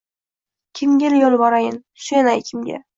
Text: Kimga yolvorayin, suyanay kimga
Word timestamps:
Kimga 0.79 1.07
yolvorayin, 1.21 1.81
suyanay 2.09 2.39
kimga 2.51 2.85